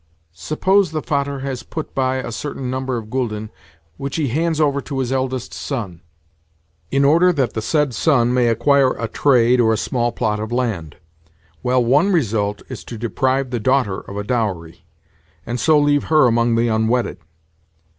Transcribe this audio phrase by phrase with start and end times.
[0.33, 3.49] Suppose the 'Vater' has put by a certain number of gülden
[3.97, 6.01] which he hands over to his eldest son,
[6.89, 10.51] in order that the said son may acquire a trade or a small plot of
[10.51, 10.95] land.
[11.61, 14.83] Well, one result is to deprive the daughter of a dowry,
[15.45, 17.17] and so leave her among the unwedded.